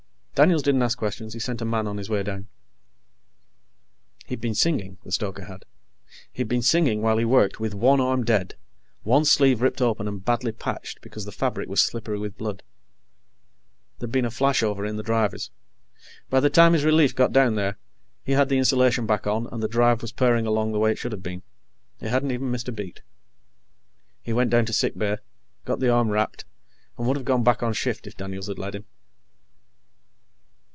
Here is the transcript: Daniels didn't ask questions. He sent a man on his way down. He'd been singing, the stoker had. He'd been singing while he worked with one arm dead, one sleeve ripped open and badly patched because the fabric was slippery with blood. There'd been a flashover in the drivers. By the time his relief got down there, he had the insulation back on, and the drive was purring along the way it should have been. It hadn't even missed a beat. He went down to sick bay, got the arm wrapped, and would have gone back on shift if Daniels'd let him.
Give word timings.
Daniels 0.33 0.63
didn't 0.63 0.81
ask 0.81 0.97
questions. 0.97 1.33
He 1.35 1.39
sent 1.39 1.61
a 1.61 1.65
man 1.65 1.85
on 1.85 1.97
his 1.97 2.09
way 2.09 2.23
down. 2.23 2.47
He'd 4.25 4.41
been 4.41 4.55
singing, 4.55 4.97
the 5.03 5.11
stoker 5.11 5.43
had. 5.45 5.65
He'd 6.31 6.47
been 6.47 6.63
singing 6.63 7.03
while 7.03 7.17
he 7.19 7.25
worked 7.25 7.59
with 7.59 7.75
one 7.75 8.01
arm 8.01 8.23
dead, 8.23 8.55
one 9.03 9.23
sleeve 9.23 9.61
ripped 9.61 9.83
open 9.83 10.07
and 10.07 10.25
badly 10.25 10.51
patched 10.51 10.99
because 11.01 11.25
the 11.25 11.31
fabric 11.31 11.69
was 11.69 11.79
slippery 11.79 12.17
with 12.17 12.39
blood. 12.39 12.63
There'd 13.99 14.11
been 14.11 14.25
a 14.25 14.31
flashover 14.31 14.83
in 14.83 14.95
the 14.95 15.03
drivers. 15.03 15.51
By 16.31 16.39
the 16.39 16.49
time 16.49 16.73
his 16.73 16.83
relief 16.85 17.13
got 17.13 17.31
down 17.31 17.53
there, 17.53 17.77
he 18.25 18.31
had 18.31 18.49
the 18.49 18.57
insulation 18.57 19.05
back 19.05 19.27
on, 19.27 19.45
and 19.51 19.61
the 19.61 19.67
drive 19.67 20.01
was 20.01 20.11
purring 20.11 20.47
along 20.47 20.71
the 20.71 20.79
way 20.79 20.89
it 20.93 20.97
should 20.97 21.11
have 21.11 21.21
been. 21.21 21.43
It 21.99 22.09
hadn't 22.09 22.31
even 22.31 22.49
missed 22.49 22.67
a 22.67 22.71
beat. 22.71 23.03
He 24.23 24.33
went 24.33 24.49
down 24.49 24.65
to 24.65 24.73
sick 24.73 24.97
bay, 24.97 25.17
got 25.65 25.79
the 25.79 25.91
arm 25.91 26.09
wrapped, 26.09 26.45
and 26.97 27.05
would 27.05 27.17
have 27.17 27.27
gone 27.27 27.43
back 27.43 27.61
on 27.61 27.73
shift 27.73 28.07
if 28.07 28.17
Daniels'd 28.17 28.57
let 28.57 28.73
him. 28.73 28.85